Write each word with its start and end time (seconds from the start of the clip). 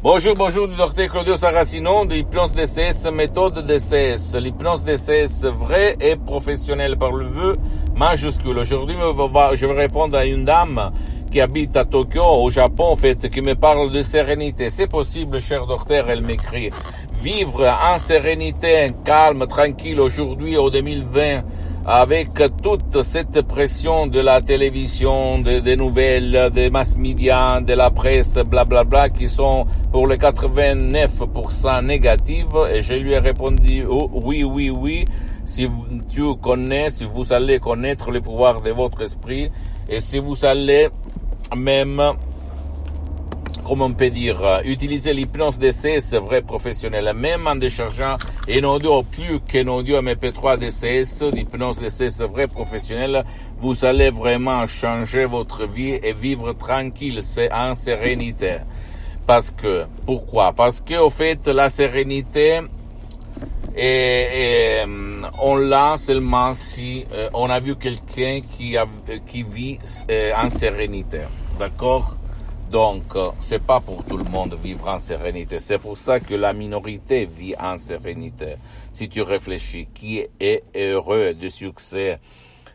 Bonjour, 0.00 0.34
bonjour 0.34 0.68
du 0.68 0.76
docteur 0.76 1.08
Claudio 1.08 1.36
Saracino 1.36 2.04
de 2.04 2.14
l'hypnose 2.14 2.52
DCS, 2.52 3.10
méthode 3.12 3.66
DCS. 3.66 4.36
L'hypnose 4.36 4.84
DCS 4.84 5.46
vraie 5.46 5.96
et 6.00 6.14
professionnelle 6.14 6.96
par 6.96 7.10
le 7.10 7.26
vœu 7.26 7.54
majuscule. 7.98 8.58
Aujourd'hui, 8.58 8.94
je 9.54 9.66
vais 9.66 9.72
répondre 9.72 10.16
à 10.16 10.24
une 10.24 10.44
dame 10.44 10.92
qui 11.32 11.40
habite 11.40 11.76
à 11.76 11.84
Tokyo, 11.84 12.22
au 12.22 12.48
Japon, 12.48 12.92
en 12.92 12.96
fait, 12.96 13.28
qui 13.28 13.40
me 13.40 13.56
parle 13.56 13.90
de 13.90 14.02
sérénité. 14.02 14.70
C'est 14.70 14.86
possible, 14.86 15.40
cher 15.40 15.66
docteur, 15.66 16.08
elle 16.08 16.22
m'écrit. 16.22 16.70
Vivre 17.20 17.66
en 17.66 17.98
sérénité, 17.98 18.92
calme, 19.04 19.48
tranquille 19.48 20.00
aujourd'hui, 20.00 20.56
au 20.56 20.70
2020, 20.70 21.42
avec 21.90 22.34
toute 22.62 23.00
cette 23.00 23.40
pression 23.40 24.06
de 24.06 24.20
la 24.20 24.42
télévision, 24.42 25.38
des 25.38 25.74
nouvelles, 25.74 26.50
des 26.52 26.68
mass 26.68 26.98
médias, 26.98 27.62
de 27.62 27.72
la 27.72 27.90
presse, 27.90 28.34
blablabla, 28.34 28.84
bla, 28.84 28.84
bla, 28.84 29.08
qui 29.08 29.26
sont 29.26 29.64
pour 29.90 30.06
les 30.06 30.18
89% 30.18 31.86
négatives. 31.86 32.48
Et 32.70 32.82
je 32.82 32.92
lui 32.92 33.14
ai 33.14 33.18
répondu, 33.18 33.86
oh, 33.88 34.10
oui, 34.12 34.44
oui, 34.44 34.68
oui, 34.68 35.06
si 35.46 35.66
tu 36.10 36.36
connais, 36.36 36.90
si 36.90 37.06
vous 37.06 37.32
allez 37.32 37.58
connaître 37.58 38.10
le 38.10 38.20
pouvoir 38.20 38.60
de 38.60 38.70
votre 38.70 39.00
esprit, 39.00 39.50
et 39.88 40.00
si 40.00 40.18
vous 40.18 40.44
allez 40.44 40.90
même 41.56 42.02
comme 43.68 43.82
on 43.82 43.92
peut 43.92 44.08
dire, 44.08 44.40
euh, 44.42 44.62
utiliser 44.64 45.12
l'hypnose 45.12 45.58
DCS 45.58 46.14
vrai 46.22 46.40
professionnel, 46.40 47.12
même 47.14 47.46
en 47.46 47.54
déchargeant 47.54 48.16
un 48.48 48.64
audio 48.64 49.02
plus 49.02 49.40
qu'un 49.40 49.68
audio 49.68 50.00
MP3 50.00 50.56
DCS, 50.56 51.22
l'hypnose 51.34 51.78
DCS 51.78 52.22
vrai 52.22 52.48
professionnel, 52.48 53.24
vous 53.60 53.84
allez 53.84 54.08
vraiment 54.08 54.66
changer 54.66 55.26
votre 55.26 55.66
vie 55.66 55.98
et 56.02 56.14
vivre 56.14 56.54
tranquille, 56.54 57.18
c'est 57.22 57.52
en 57.52 57.74
sérénité. 57.74 58.56
Parce 59.26 59.50
que, 59.50 59.84
pourquoi? 60.06 60.54
Parce 60.54 60.80
que, 60.80 60.98
au 60.98 61.10
fait, 61.10 61.46
la 61.46 61.68
sérénité, 61.68 62.60
et, 63.76 64.82
on 65.42 65.56
l'a 65.56 65.98
seulement 65.98 66.54
si 66.54 67.04
euh, 67.12 67.28
on 67.34 67.50
a 67.50 67.60
vu 67.60 67.76
quelqu'un 67.76 68.40
qui, 68.56 68.76
qui 69.26 69.42
vit 69.42 69.78
euh, 70.10 70.32
en 70.42 70.48
sérénité. 70.48 71.20
D'accord? 71.58 72.17
Donc, 72.70 73.16
euh, 73.16 73.30
c'est 73.40 73.62
pas 73.62 73.80
pour 73.80 74.04
tout 74.04 74.18
le 74.18 74.24
monde 74.24 74.54
vivre 74.62 74.88
en 74.88 74.98
sérénité. 74.98 75.58
C'est 75.58 75.78
pour 75.78 75.96
ça 75.96 76.20
que 76.20 76.34
la 76.34 76.52
minorité 76.52 77.24
vit 77.24 77.54
en 77.58 77.78
sérénité. 77.78 78.56
Si 78.92 79.08
tu 79.08 79.22
réfléchis, 79.22 79.88
qui 79.94 80.24
est 80.38 80.62
heureux 80.76 81.32
de 81.32 81.48
succès, 81.48 82.18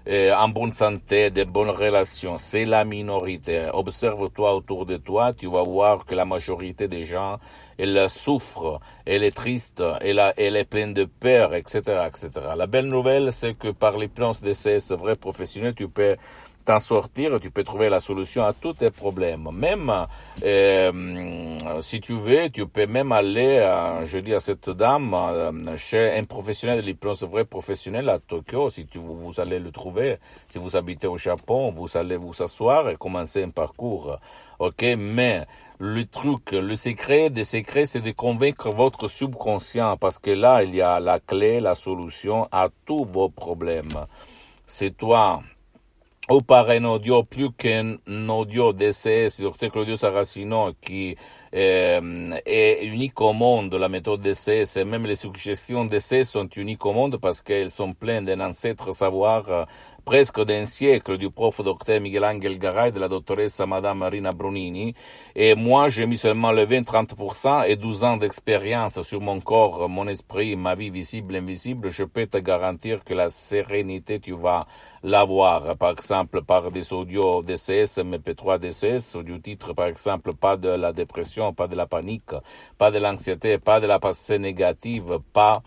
euh, 0.08 0.34
en 0.36 0.50
bonne 0.50 0.72
santé, 0.72 1.30
de 1.30 1.44
bonnes 1.46 1.70
relations, 1.70 2.38
c'est 2.38 2.66
la 2.66 2.84
minorité. 2.84 3.70
Observe-toi 3.72 4.56
autour 4.56 4.86
de 4.86 4.98
toi, 4.98 5.32
tu 5.32 5.48
vas 5.48 5.64
voir 5.64 6.06
que 6.06 6.16
la 6.16 6.26
majorité 6.26 6.88
des 6.88 7.06
gens, 7.06 7.38
elle 7.78 8.10
souffre, 8.10 8.82
elle 9.06 9.24
est 9.24 9.36
triste, 9.36 9.82
elle, 10.02 10.56
est 10.58 10.66
pleine 10.66 10.94
de 10.94 11.06
peur, 11.06 11.56
etc., 11.56 11.82
etc. 12.08 12.30
La 12.58 12.68
belle 12.68 12.88
nouvelle, 12.88 13.32
c'est 13.32 13.54
que 13.54 13.70
par 13.70 13.96
les 13.96 14.10
plans 14.10 14.34
de 14.42 14.54
ces 14.54 14.80
vrais 14.96 15.16
professionnels, 15.16 15.76
tu 15.76 15.88
peux 15.88 16.16
t'en 16.64 16.80
sortir, 16.80 17.40
tu 17.42 17.52
peux 17.52 17.64
trouver 17.64 17.90
la 17.90 18.00
solution 18.00 18.44
à 18.44 18.54
tous 18.54 18.74
tes 18.74 18.92
problèmes. 18.92 19.50
Même 19.54 19.92
euh, 20.44 21.82
si 21.82 22.02
tu 22.02 22.14
veux, 22.14 22.50
tu 22.50 22.66
peux 22.68 22.88
même 22.88 23.12
aller, 23.12 23.58
euh, 23.60 24.06
je 24.06 24.20
dis 24.20 24.34
à 24.34 24.40
cette 24.40 24.70
dame, 24.70 25.14
euh, 25.14 25.78
chez 25.78 26.18
un 26.18 26.24
professionnel 26.24 26.82
de 26.82 26.86
l'hypnose 26.86 27.24
vrai 27.24 27.46
professionnel 27.46 28.10
à 28.10 28.20
Tokyo, 28.20 28.70
si 28.70 28.86
tu, 28.86 29.00
vous 29.00 29.40
allez 29.40 29.60
le 29.60 29.72
trouver. 29.72 30.18
Si 30.50 30.58
vous 30.58 30.76
habitez 30.76 31.08
au 31.08 31.18
Japon, 31.18 31.72
vous 31.72 31.98
allez 31.98 32.18
vous 32.18 32.42
asseoir 32.42 32.90
et 32.90 32.96
commencer 32.96 33.44
un 33.44 33.50
parcours. 33.50 34.18
Ok, 34.60 34.86
mais 34.98 35.46
le 35.80 36.06
truc, 36.06 36.52
le 36.52 36.76
secret 36.76 37.30
des 37.30 37.44
secrets, 37.44 37.86
c'est 37.86 38.02
de 38.02 38.12
convaincre 38.12 38.70
votre 38.70 39.08
subconscient 39.08 39.98
parce 39.98 40.20
que 40.20 40.32
là, 40.32 40.64
il 40.64 40.76
y 40.76 40.82
a 40.82 41.00
la 41.00 41.20
clé, 41.20 41.60
la 41.60 41.76
solution 41.76 42.48
à 42.52 42.70
tous 42.86 43.04
vos 43.04 43.30
problèmes. 43.30 44.06
C'est 44.66 44.96
toi 44.96 45.42
ou 46.30 46.40
par 46.40 46.70
un 46.70 46.86
audio 46.86 47.24
plus 47.24 47.52
qu'un 47.52 47.98
audio 48.30 48.72
DCS, 48.72 49.42
docteur 49.42 49.72
Claudio 49.72 49.98
Saracino, 49.98 50.70
qui 50.80 51.18
euh, 51.54 52.30
est 52.46 52.86
unique 52.86 53.20
au 53.20 53.34
monde, 53.34 53.74
la 53.76 53.90
méthode 53.90 54.22
DCS, 54.22 54.78
et 54.78 54.86
même 54.86 55.06
les 55.06 55.16
suggestions 55.16 55.84
DCS 55.84 56.24
sont 56.24 56.48
uniques 56.56 56.86
au 56.86 56.94
monde 56.94 57.18
parce 57.18 57.42
qu'elles 57.42 57.72
sont 57.72 57.92
pleines 57.92 58.24
d'un 58.26 58.40
ancêtre 58.40 58.94
savoir 58.94 59.50
euh, 59.50 59.66
presque 60.06 60.44
d'un 60.44 60.66
siècle 60.66 61.18
du 61.18 61.30
prof 61.30 61.62
docteur 61.62 62.02
Miguel 62.02 62.26
Angel 62.26 62.60
Garay, 62.60 62.92
de 62.92 63.00
la 63.00 63.08
doctoresse 63.08 63.60
Madame 63.60 64.00
Marina 64.00 64.32
Brunini. 64.32 64.94
Et 65.36 65.56
moi, 65.56 65.90
j'ai 65.90 66.06
mis 66.06 66.18
seulement 66.18 66.52
le 66.52 66.66
20-30% 66.66 67.68
et 67.68 67.76
12 67.76 68.04
ans 68.04 68.18
d'expérience 68.18 69.02
sur 69.02 69.22
mon 69.22 69.40
corps, 69.40 69.88
mon 69.90 70.08
esprit, 70.08 70.56
ma 70.56 70.76
vie 70.76 70.90
visible, 70.90 71.36
invisible. 71.36 71.90
Je 71.90 72.04
peux 72.04 72.28
te 72.28 72.38
garantir 72.38 73.04
que 73.04 73.14
la 73.14 73.30
sérénité, 73.30 74.20
tu 74.20 74.34
vas 74.34 74.68
l'avoir. 75.04 75.78
Par 75.78 75.92
exemple, 75.92 76.44
par 76.44 76.70
des 76.72 76.92
audios 76.92 77.42
DCS, 77.42 78.00
MP3 78.00 78.60
DCS, 78.60 79.24
du 79.24 79.40
titre, 79.42 79.74
par 79.74 79.88
exemple, 79.88 80.34
pas 80.34 80.58
de 80.58 80.70
la 80.70 80.92
dépression, 80.92 81.54
pas 81.54 81.68
de 81.68 81.76
la 81.76 81.86
panique, 81.86 82.32
pas 82.78 82.92
de 82.92 83.00
l'anxiété, 83.00 83.58
pas 83.58 83.80
de 83.80 83.88
la 83.88 84.00
pensée 84.00 84.38
négative, 84.38 85.20
pas 85.32 85.64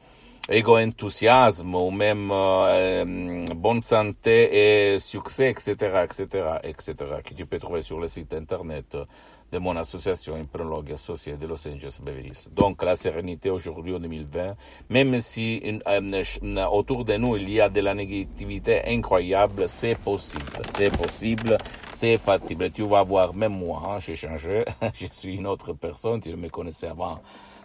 égo-enthousiasme 0.49 1.75
ou 1.75 1.91
même 1.91 2.31
euh, 2.33 3.47
bonne 3.55 3.81
santé 3.81 4.95
et 4.95 4.99
succès, 4.99 5.51
etc., 5.51 5.73
etc., 6.05 6.45
etc., 6.63 6.95
que 7.25 7.35
tu 7.35 7.47
peux 7.47 7.59
trouver 7.59 7.83
sur 7.83 7.99
le 7.99 8.07
site 8.07 8.33
internet 8.35 8.97
de 9.53 9.59
mon 9.59 9.77
association 9.77 10.37
Hypnologue 10.37 10.93
associée 10.93 11.37
de 11.37 11.47
Los 11.47 11.67
Angeles 11.69 11.99
Beverly. 12.03 12.33
Donc 12.53 12.83
la 12.83 12.97
sérénité 12.97 13.51
aujourd'hui 13.51 13.95
en 13.95 14.01
2020, 14.01 14.47
même 14.91 15.21
si 15.21 15.63
euh, 15.87 16.67
autour 16.67 17.05
de 17.05 17.15
nous 17.15 17.37
il 17.37 17.51
y 17.51 17.61
a 17.61 17.69
de 17.69 17.81
la 17.81 17.95
négativité 17.95 18.83
incroyable, 18.87 19.69
c'est 19.69 19.97
possible, 19.97 20.53
c'est 20.77 20.91
possible, 20.97 21.59
c'est 21.95 22.17
factible. 22.17 22.71
Tu 22.71 22.87
vas 22.87 23.03
voir, 23.03 23.35
même 23.35 23.53
moi, 23.53 23.83
hein, 23.87 23.99
j'ai 23.99 24.17
changé, 24.17 24.65
je 24.95 25.07
suis 25.11 25.37
une 25.37 25.47
autre 25.47 25.73
personne, 25.73 26.21
tu 26.21 26.35
me 26.35 26.49
connaissais 26.49 26.89
avant 26.89 27.21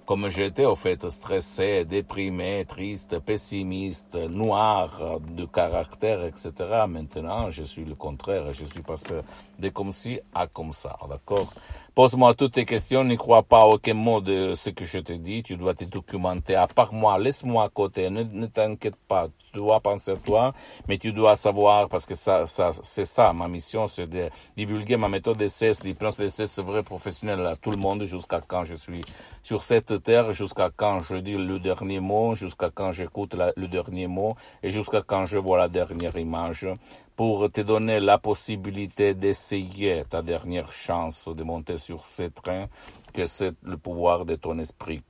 comme 0.06 0.30
j'étais 0.30 0.66
au 0.66 0.76
fait 0.76 1.10
stressé, 1.10 1.86
déprimé, 1.86 2.66
triste, 2.68 3.20
pessimiste, 3.20 4.16
noir 4.16 5.20
de 5.20 5.46
caractère, 5.46 6.26
etc. 6.26 6.52
Maintenant, 6.88 7.50
je 7.50 7.64
suis 7.64 7.86
le 7.86 7.96
contraire. 7.96 8.52
Je 8.54 8.66
suis 8.66 8.82
passé 8.82 9.14
de 9.60 9.70
comme 9.70 9.94
ci 9.94 10.20
à 10.34 10.48
comme 10.48 10.74
ça. 10.74 10.98
D'accord? 11.10 11.54
Pose-moi 11.94 12.34
toutes 12.34 12.54
tes 12.54 12.66
questions. 12.66 13.04
Ne 13.04 13.16
crois 13.16 13.44
pas 13.44 13.66
aucun 13.66 13.94
mot 13.94 14.22
de 14.22 14.56
ce 14.56 14.70
que 14.70 14.86
je 14.86 15.00
te 15.00 15.14
dis. 15.14 15.44
Tu 15.44 15.58
dois 15.58 15.74
te 15.74 15.84
documenter. 15.84 16.56
À 16.56 16.68
part 16.68 16.94
moi, 16.94 17.18
laisse-moi 17.20 17.66
à 17.66 17.70
côté. 17.70 18.10
Ne, 18.10 18.46
t'inquiète 18.48 18.96
pas. 19.08 19.28
Tu 19.52 19.58
dois 19.58 19.82
penser 19.82 20.12
à 20.12 20.16
toi, 20.16 20.54
mais 20.88 20.98
tu 20.98 21.12
dois 21.12 21.36
savoir, 21.36 21.90
parce 21.90 22.06
que 22.06 22.16
ça, 22.16 22.48
ça, 22.48 22.72
c'est 22.84 23.04
ça, 23.04 23.34
ma 23.34 23.50
mission, 23.50 23.90
c'est 23.90 24.08
de 24.08 24.30
divulguer 24.56 24.96
ma 24.96 25.10
méthode 25.10 25.36
d'essai, 25.36 25.74
l'hypnose 25.84 26.16
d'essai, 26.16 26.48
c'est 26.48 26.62
vrai 26.62 26.84
professionnel 26.84 27.46
à 27.46 27.58
tout 27.58 27.70
le 27.70 27.76
monde 27.76 28.06
jusqu'à 28.06 28.40
quand 28.40 28.64
je 28.64 28.76
suis 28.76 29.02
sur 29.44 29.64
cette 29.64 29.91
jusqu'à 30.32 30.70
quand 30.76 31.00
je 31.00 31.16
dis 31.18 31.38
le 31.38 31.60
dernier 31.60 32.00
mot, 32.00 32.36
jusqu'à 32.36 32.70
quand 32.70 32.92
j'écoute 32.92 33.36
le 33.56 33.68
dernier 33.68 34.08
mot 34.08 34.36
et 34.64 34.70
jusqu'à 34.70 35.02
quand 35.02 35.26
je 35.26 35.38
vois 35.38 35.58
la 35.58 35.68
dernière 35.68 36.18
image 36.18 36.68
pour 37.16 37.52
te 37.52 37.62
donner 37.62 38.00
la 38.00 38.18
possibilité 38.18 39.14
d'essayer 39.14 40.04
ta 40.10 40.22
dernière 40.22 40.72
chance 40.72 41.28
de 41.28 41.44
monter 41.44 41.78
sur 41.78 42.06
ce 42.06 42.24
train 42.24 42.68
que 43.14 43.28
c'est 43.28 43.54
le 43.64 43.78
pouvoir 43.78 44.26
de 44.26 44.36
ton 44.36 44.58
esprit 44.60 45.02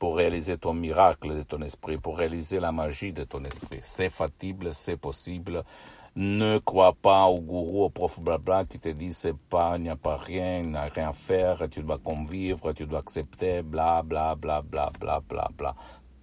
pour 0.00 0.16
réaliser 0.16 0.56
ton 0.56 0.72
miracle 0.72 1.36
de 1.36 1.42
ton 1.42 1.60
esprit, 1.60 1.98
pour 1.98 2.16
réaliser 2.16 2.58
la 2.58 2.72
magie 2.72 3.12
de 3.12 3.24
ton 3.24 3.44
esprit. 3.44 3.80
C'est 3.82 4.08
factible, 4.08 4.70
c'est 4.72 4.96
possible. 4.96 5.62
Ne 6.16 6.58
crois 6.58 6.94
pas 6.94 7.26
au 7.26 7.38
gourou, 7.38 7.84
au 7.84 7.90
prof 7.90 8.18
blabla 8.18 8.64
qui 8.64 8.78
te 8.78 8.88
dit 8.88 9.12
c'est 9.12 9.36
pas, 9.36 9.74
il 9.76 9.82
n'y 9.82 9.90
a 9.90 9.96
pas 9.96 10.16
rien, 10.16 10.60
il 10.60 10.70
n'y 10.70 10.76
a 10.76 10.84
rien 10.86 11.10
à 11.10 11.12
faire, 11.12 11.68
tu 11.70 11.82
dois 11.82 11.98
convivre, 11.98 12.72
tu 12.72 12.86
dois 12.86 13.00
accepter, 13.00 13.62
bla 13.62 14.02
bla 14.02 14.34
bla 14.34 14.62
bla 14.62 14.90
bla 14.98 15.20
bla 15.20 15.48
bla. 15.56 15.74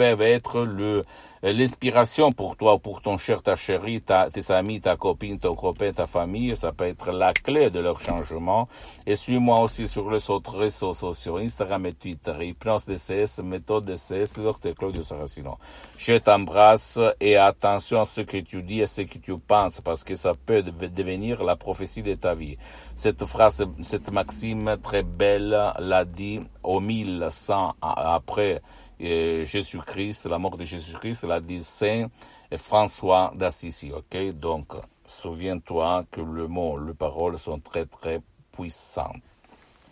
peuvent 0.00 0.22
être 0.22 0.62
le, 0.62 1.02
l'inspiration 1.42 2.32
pour 2.32 2.56
toi, 2.56 2.78
pour 2.78 3.02
ton 3.02 3.18
cher, 3.18 3.42
ta 3.42 3.54
chérie, 3.54 4.00
ta, 4.00 4.30
tes 4.30 4.50
amis, 4.50 4.80
ta 4.80 4.96
copine, 4.96 5.38
ton 5.38 5.54
copain, 5.54 5.92
ta 5.92 6.06
famille. 6.06 6.56
Ça 6.56 6.72
peut 6.72 6.86
être 6.86 7.12
la 7.12 7.34
clé 7.34 7.68
de 7.68 7.80
leur 7.80 8.00
changement. 8.00 8.66
Et 9.04 9.14
suis-moi 9.14 9.60
aussi 9.60 9.86
sur 9.86 10.10
les 10.10 10.30
autres 10.30 10.56
réseaux 10.56 10.94
sociaux, 10.94 11.36
Instagram 11.36 11.84
et 11.84 11.92
Twitter, 11.92 12.32
Hypnose 12.40 12.86
DCS, 12.86 13.42
méthode 13.44 13.84
DCS, 13.84 14.38
Dr 14.38 14.74
Claudio 14.74 15.02
Saracino. 15.02 15.58
Je 15.98 16.14
t'embrasse 16.14 16.98
et 17.20 17.36
attention 17.36 18.00
à 18.00 18.06
ce 18.06 18.22
que 18.22 18.38
tu 18.38 18.62
dis 18.62 18.80
et 18.80 18.86
ce 18.86 19.02
que 19.02 19.18
tu 19.18 19.36
penses 19.36 19.82
parce 19.82 20.02
que 20.02 20.14
ça 20.14 20.32
peut 20.46 20.62
devenir 20.62 21.44
la 21.44 21.56
prophétie 21.56 22.02
de 22.02 22.14
ta 22.14 22.32
vie. 22.32 22.56
Cette 22.94 23.26
phrase, 23.26 23.66
cette 23.82 24.10
maxime 24.10 24.78
très 24.82 25.02
belle 25.02 25.50
l'a 25.78 26.04
dit 26.06 26.40
au 26.62 26.80
1100 26.80 27.74
après 27.82 28.62
Jésus-Christ, 29.00 30.26
la 30.26 30.38
mort 30.38 30.56
de 30.56 30.64
Jésus-Christ, 30.64 31.24
l'a 31.24 31.40
dit 31.40 31.62
Saint 31.62 32.08
François 32.56 33.32
d'Assisi, 33.34 33.92
ok? 33.92 34.30
Donc, 34.38 34.66
souviens-toi 35.06 36.04
que 36.10 36.20
le 36.20 36.46
mot, 36.48 36.78
les 36.78 36.94
paroles 36.94 37.38
sont 37.38 37.58
très, 37.60 37.86
très 37.86 38.18
puissantes. 38.52 39.22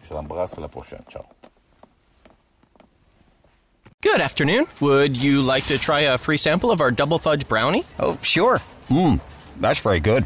Je 0.02 0.10
t'embrasse, 0.10 0.56
à 0.58 0.60
la 0.60 0.68
prochaine. 0.68 1.02
Ciao. 1.08 1.22
Good 4.00 4.20
afternoon. 4.20 4.66
Would 4.80 5.16
you 5.16 5.42
like 5.42 5.66
to 5.66 5.76
try 5.78 6.00
a 6.02 6.16
free 6.18 6.36
sample 6.38 6.70
of 6.70 6.80
our 6.80 6.90
double 6.92 7.18
fudge 7.18 7.48
brownie? 7.48 7.84
Oh, 7.98 8.16
sure. 8.22 8.60
Mmm, 8.88 9.18
that's 9.60 9.80
very 9.80 10.00
good. 10.00 10.24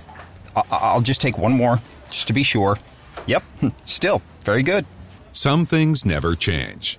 I- 0.55 0.62
I'll 0.70 1.00
just 1.00 1.20
take 1.23 1.38
one 1.38 1.52
more, 1.56 1.79
just 2.11 2.26
to 2.26 2.34
be 2.34 2.43
sure. 2.43 2.79
Yep, 3.26 3.43
hmm, 3.61 3.69
still 3.87 4.20
very 4.44 4.62
good. 4.62 4.84
Some 5.32 5.64
things 5.64 6.05
never 6.05 6.34
change, 6.34 6.99